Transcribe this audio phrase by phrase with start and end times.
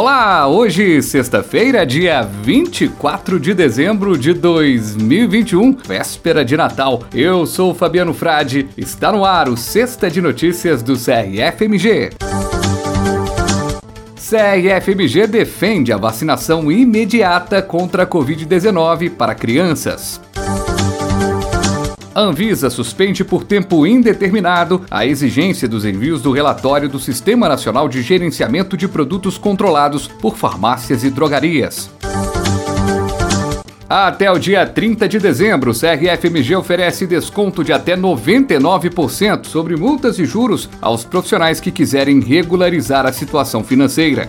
[0.00, 7.02] Olá, hoje, sexta-feira, dia 24 de dezembro de 2021, véspera de Natal.
[7.12, 12.10] Eu sou Fabiano Frade, está no ar o Sexta de Notícias do CRFMG.
[14.14, 20.20] CRFMG defende a vacinação imediata contra a Covid-19 para crianças.
[22.20, 28.02] Anvisa suspende por tempo indeterminado a exigência dos envios do relatório do Sistema Nacional de
[28.02, 31.88] Gerenciamento de Produtos Controlados por farmácias e drogarias.
[33.88, 40.18] Até o dia 30 de dezembro, o CRFMG oferece desconto de até 99% sobre multas
[40.18, 44.28] e juros aos profissionais que quiserem regularizar a situação financeira.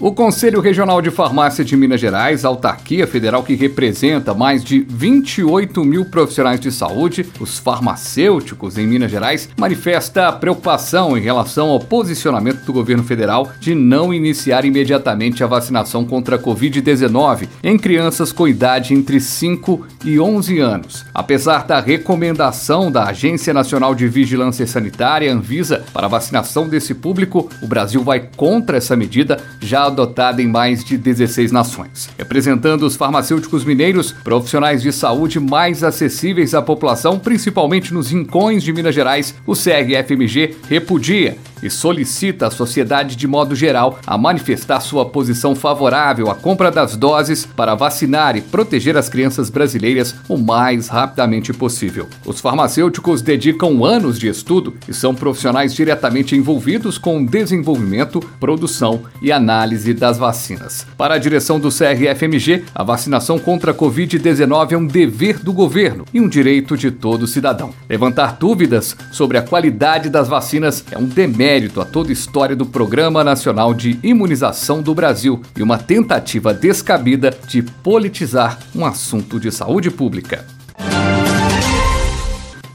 [0.00, 5.84] O Conselho Regional de Farmácia de Minas Gerais, autarquia federal que representa mais de 28
[5.84, 12.57] mil profissionais de saúde, os farmacêuticos em Minas Gerais, manifesta preocupação em relação ao posicionamento
[12.68, 18.46] do governo federal de não iniciar imediatamente a vacinação contra a Covid-19 em crianças com
[18.46, 21.04] idade entre 5 e 11 anos.
[21.14, 27.48] Apesar da recomendação da Agência Nacional de Vigilância Sanitária, Anvisa, para a vacinação desse público,
[27.62, 32.10] o Brasil vai contra essa medida já adotada em mais de 16 nações.
[32.18, 38.72] Representando os farmacêuticos mineiros, profissionais de saúde mais acessíveis à população, principalmente nos rincões de
[38.72, 45.04] Minas Gerais, o CRFMG repudia e solicita à sociedade de modo geral a manifestar sua
[45.04, 50.88] posição favorável à compra das doses para vacinar e proteger as crianças brasileiras o mais
[50.88, 52.08] rapidamente possível.
[52.24, 59.02] Os farmacêuticos dedicam anos de estudo e são profissionais diretamente envolvidos com o desenvolvimento, produção
[59.20, 60.86] e análise das vacinas.
[60.96, 66.04] Para a direção do CRFMG, a vacinação contra a Covid-19 é um dever do governo
[66.12, 67.72] e um direito de todo cidadão.
[67.88, 72.54] Levantar dúvidas sobre a qualidade das vacinas é um demérito mérito a toda a história
[72.54, 79.40] do Programa Nacional de Imunização do Brasil e uma tentativa descabida de politizar um assunto
[79.40, 80.57] de saúde pública.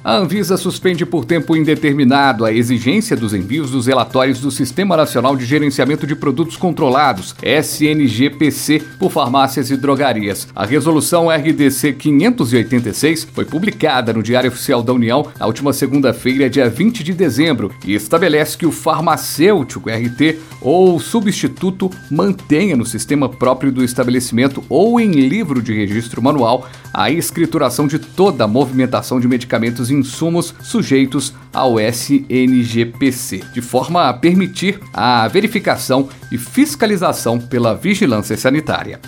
[0.06, 5.38] A Anvisa suspende por tempo indeterminado a exigência dos envios dos relatórios do Sistema Nacional
[5.38, 10.46] de Gerenciamento de Produtos Controlados, SNGPC, por farmácias e drogarias.
[10.54, 16.70] A resolução RDC 586 foi publicada no Diário Oficial da União na última segunda-feira, dia
[16.70, 23.72] 20 de dezembro, e estabelece que o farmacêutico RT ou substituto mantenha no sistema próprio
[23.72, 29.28] do estabelecimento ou em livro de registro manual a escrituração de toda a movimentação de
[29.28, 38.36] medicamentos insumos sujeitos ao SNGPC, de forma a permitir a verificação e fiscalização pela vigilância
[38.36, 39.00] sanitária.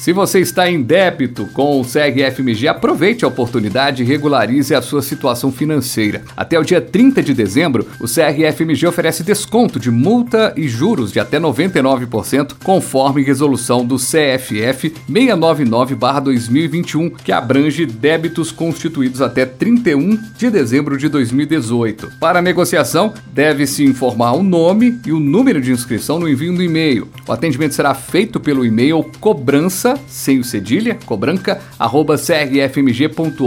[0.00, 5.02] Se você está em débito com o SEG-FMG, aproveite a oportunidade e regularize a sua
[5.02, 6.22] situação financeira.
[6.34, 11.20] Até o dia 30 de dezembro, o SEG-FMG oferece desconto de multa e juros de
[11.20, 20.96] até 99%, conforme resolução do CFF 699-2021, que abrange débitos constituídos até 31 de dezembro
[20.96, 22.12] de 2018.
[22.18, 27.06] Para negociação, deve-se informar o nome e o número de inscrição no envio do e-mail.
[27.28, 33.38] O atendimento será feito pelo e-mail cobrança cobrança, sem o cedilha, cobranca, arroba crfmg.org.br.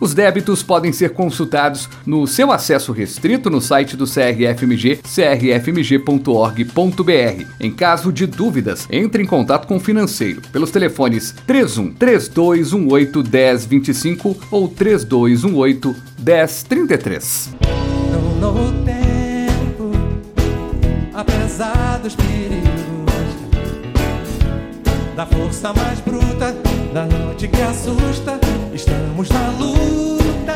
[0.00, 6.64] Os débitos podem ser consultados no seu acesso restrito no site do CRFMG, crfmg.org.br.
[7.60, 14.36] Em caso de dúvidas, entre em contato com o financeiro pelos telefones 31 3218 1025
[14.50, 17.54] ou 3218 1033.
[18.40, 18.52] No,
[18.84, 19.90] tempo,
[21.14, 22.67] apesar dos perigos
[25.18, 26.56] da força mais bruta,
[26.94, 28.38] da noite que assusta,
[28.72, 30.54] estamos na luta.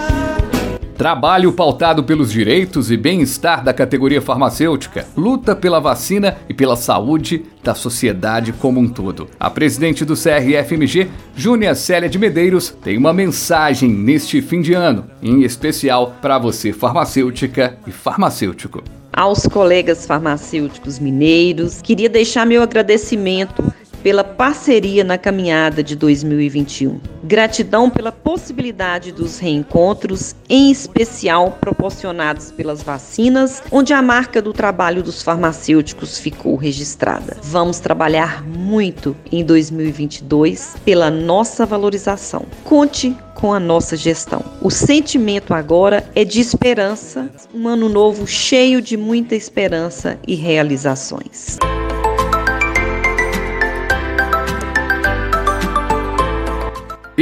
[0.96, 7.44] Trabalho pautado pelos direitos e bem-estar da categoria farmacêutica, luta pela vacina e pela saúde
[7.60, 9.28] da sociedade como um todo.
[9.40, 15.06] A presidente do CRFMG, Júnia Célia de Medeiros, tem uma mensagem neste fim de ano,
[15.20, 18.80] em especial para você farmacêutica e farmacêutico.
[19.12, 27.00] Aos colegas farmacêuticos mineiros, queria deixar meu agradecimento pela parceria na caminhada de 2021.
[27.22, 35.02] Gratidão pela possibilidade dos reencontros, em especial proporcionados pelas vacinas, onde a marca do trabalho
[35.02, 37.36] dos farmacêuticos ficou registrada.
[37.42, 42.44] Vamos trabalhar muito em 2022 pela nossa valorização.
[42.64, 44.44] Conte com a nossa gestão.
[44.60, 51.58] O sentimento agora é de esperança, um ano novo cheio de muita esperança e realizações.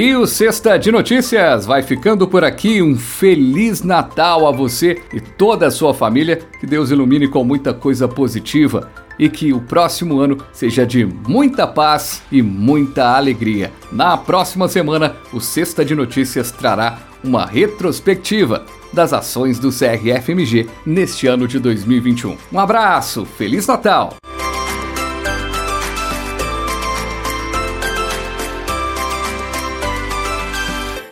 [0.00, 2.80] E o Sexta de Notícias vai ficando por aqui.
[2.80, 6.38] Um feliz Natal a você e toda a sua família.
[6.58, 11.66] Que Deus ilumine com muita coisa positiva e que o próximo ano seja de muita
[11.66, 13.70] paz e muita alegria.
[13.92, 18.64] Na próxima semana, o Sexta de Notícias trará uma retrospectiva
[18.94, 22.38] das ações do CRFMG neste ano de 2021.
[22.50, 24.19] Um abraço, Feliz Natal!